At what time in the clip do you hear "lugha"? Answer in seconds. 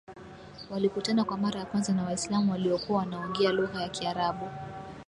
3.51-3.81